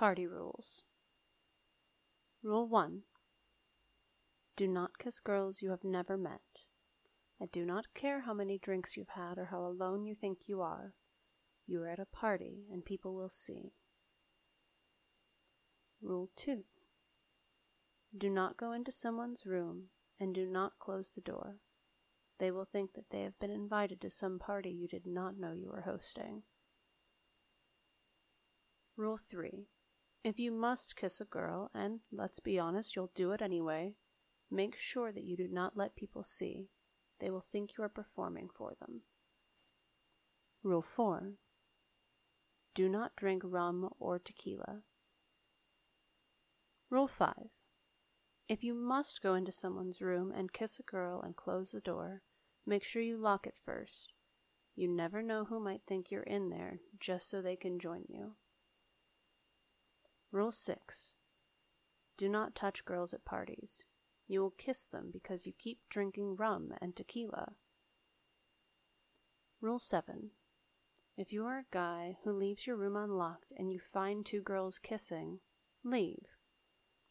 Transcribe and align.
Party 0.00 0.26
Rules 0.26 0.82
Rule 2.42 2.66
1 2.66 3.02
Do 4.56 4.66
not 4.66 4.96
kiss 4.98 5.20
girls 5.20 5.60
you 5.60 5.68
have 5.68 5.84
never 5.84 6.16
met. 6.16 6.40
I 7.38 7.44
do 7.52 7.66
not 7.66 7.92
care 7.92 8.22
how 8.22 8.32
many 8.32 8.56
drinks 8.56 8.96
you've 8.96 9.10
had 9.14 9.36
or 9.36 9.48
how 9.50 9.58
alone 9.58 10.06
you 10.06 10.14
think 10.14 10.38
you 10.46 10.62
are. 10.62 10.94
You 11.66 11.82
are 11.82 11.88
at 11.88 11.98
a 11.98 12.06
party 12.06 12.64
and 12.72 12.82
people 12.82 13.14
will 13.14 13.28
see. 13.28 13.74
Rule 16.00 16.30
2 16.34 16.64
Do 18.16 18.30
not 18.30 18.56
go 18.56 18.72
into 18.72 18.92
someone's 18.92 19.44
room 19.44 19.88
and 20.18 20.34
do 20.34 20.46
not 20.46 20.78
close 20.78 21.10
the 21.10 21.20
door. 21.20 21.58
They 22.38 22.50
will 22.50 22.64
think 22.64 22.94
that 22.94 23.10
they 23.10 23.20
have 23.20 23.38
been 23.38 23.50
invited 23.50 24.00
to 24.00 24.08
some 24.08 24.38
party 24.38 24.70
you 24.70 24.88
did 24.88 25.04
not 25.04 25.36
know 25.36 25.52
you 25.52 25.68
were 25.68 25.82
hosting. 25.82 26.44
Rule 28.96 29.18
3 29.18 29.66
If 30.22 30.38
you 30.38 30.52
must 30.52 30.96
kiss 30.96 31.20
a 31.20 31.24
girl, 31.24 31.70
and 31.72 32.00
let's 32.12 32.40
be 32.40 32.58
honest, 32.58 32.94
you'll 32.94 33.10
do 33.14 33.32
it 33.32 33.40
anyway, 33.40 33.94
make 34.50 34.76
sure 34.76 35.12
that 35.12 35.24
you 35.24 35.34
do 35.34 35.48
not 35.48 35.78
let 35.78 35.96
people 35.96 36.24
see. 36.24 36.68
They 37.20 37.30
will 37.30 37.40
think 37.40 37.76
you 37.76 37.84
are 37.84 37.88
performing 37.88 38.50
for 38.54 38.74
them. 38.78 39.02
Rule 40.62 40.82
4 40.82 41.32
Do 42.74 42.88
not 42.88 43.16
drink 43.16 43.42
rum 43.44 43.88
or 43.98 44.18
tequila. 44.18 44.82
Rule 46.90 47.08
5 47.08 47.34
If 48.46 48.62
you 48.62 48.74
must 48.74 49.22
go 49.22 49.34
into 49.34 49.52
someone's 49.52 50.02
room 50.02 50.32
and 50.36 50.52
kiss 50.52 50.78
a 50.78 50.82
girl 50.82 51.22
and 51.22 51.34
close 51.34 51.70
the 51.70 51.80
door, 51.80 52.20
make 52.66 52.84
sure 52.84 53.00
you 53.00 53.16
lock 53.16 53.46
it 53.46 53.54
first. 53.64 54.12
You 54.76 54.86
never 54.86 55.22
know 55.22 55.46
who 55.46 55.60
might 55.60 55.82
think 55.86 56.10
you're 56.10 56.22
in 56.24 56.50
there 56.50 56.80
just 56.98 57.30
so 57.30 57.40
they 57.40 57.56
can 57.56 57.78
join 57.78 58.04
you. 58.08 58.34
Rule 60.32 60.52
6 60.52 61.16
Do 62.16 62.28
not 62.28 62.54
touch 62.54 62.84
girls 62.84 63.12
at 63.12 63.24
parties. 63.24 63.82
You 64.28 64.40
will 64.40 64.52
kiss 64.52 64.86
them 64.86 65.10
because 65.12 65.44
you 65.44 65.52
keep 65.52 65.80
drinking 65.88 66.36
rum 66.36 66.72
and 66.80 66.94
tequila. 66.94 67.54
Rule 69.60 69.80
7 69.80 70.30
If 71.16 71.32
you 71.32 71.44
are 71.46 71.58
a 71.58 71.64
guy 71.72 72.18
who 72.22 72.32
leaves 72.32 72.64
your 72.64 72.76
room 72.76 72.94
unlocked 72.94 73.52
and 73.56 73.72
you 73.72 73.80
find 73.80 74.24
two 74.24 74.40
girls 74.40 74.78
kissing, 74.78 75.40
leave. 75.82 76.28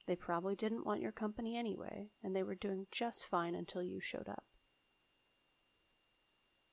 They 0.08 0.16
probably 0.16 0.56
didn't 0.56 0.86
want 0.86 1.02
your 1.02 1.12
company 1.12 1.58
anyway, 1.58 2.12
and 2.24 2.34
they 2.34 2.42
were 2.42 2.56
doing 2.56 2.88
just 2.90 3.26
fine 3.26 3.54
until 3.54 3.84
you 3.84 4.00
showed 4.00 4.30
up. 4.30 4.46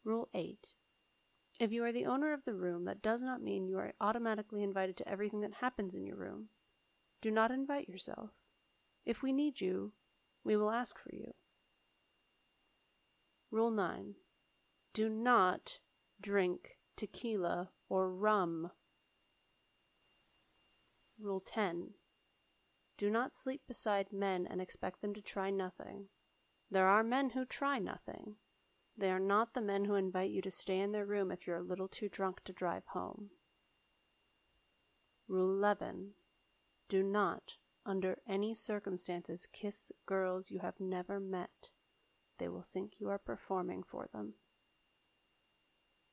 Rule 0.04 0.28
8 0.32 0.74
If 1.58 1.72
you 1.72 1.84
are 1.84 1.92
the 1.92 2.06
owner 2.06 2.32
of 2.34 2.44
the 2.44 2.54
room, 2.54 2.84
that 2.84 3.00
does 3.00 3.22
not 3.22 3.42
mean 3.42 3.66
you 3.66 3.78
are 3.78 3.94
automatically 4.00 4.62
invited 4.62 4.96
to 4.98 5.08
everything 5.08 5.40
that 5.40 5.54
happens 5.54 5.94
in 5.94 6.04
your 6.04 6.16
room. 6.16 6.48
Do 7.22 7.30
not 7.30 7.50
invite 7.50 7.88
yourself. 7.88 8.30
If 9.06 9.22
we 9.22 9.32
need 9.32 9.60
you, 9.60 9.92
we 10.44 10.56
will 10.56 10.70
ask 10.70 10.98
for 10.98 11.14
you. 11.14 11.32
Rule 13.50 13.70
9 13.70 14.16
Do 14.92 15.08
not 15.08 15.78
drink 16.20 16.78
tequila 16.96 17.70
or 17.88 18.10
rum. 18.10 18.70
Rule 21.18 21.40
10 21.40 21.94
Do 22.98 23.08
not 23.08 23.34
sleep 23.34 23.62
beside 23.66 24.12
men 24.12 24.46
and 24.46 24.60
expect 24.60 25.00
them 25.00 25.14
to 25.14 25.22
try 25.22 25.50
nothing. 25.50 26.08
There 26.70 26.86
are 26.86 27.02
men 27.02 27.30
who 27.30 27.46
try 27.46 27.78
nothing. 27.78 28.36
They 28.98 29.10
are 29.10 29.20
not 29.20 29.52
the 29.52 29.60
men 29.60 29.84
who 29.84 29.94
invite 29.94 30.30
you 30.30 30.40
to 30.42 30.50
stay 30.50 30.80
in 30.80 30.92
their 30.92 31.04
room 31.04 31.30
if 31.30 31.46
you're 31.46 31.56
a 31.56 31.62
little 31.62 31.88
too 31.88 32.08
drunk 32.08 32.42
to 32.44 32.52
drive 32.52 32.86
home. 32.86 33.30
Rule 35.28 35.50
11 35.50 36.14
Do 36.88 37.02
not, 37.02 37.52
under 37.84 38.18
any 38.26 38.54
circumstances, 38.54 39.48
kiss 39.52 39.92
girls 40.06 40.50
you 40.50 40.60
have 40.60 40.80
never 40.80 41.20
met. 41.20 41.70
They 42.38 42.48
will 42.48 42.62
think 42.62 42.98
you 42.98 43.08
are 43.08 43.18
performing 43.18 43.82
for 43.82 44.08
them. 44.12 44.34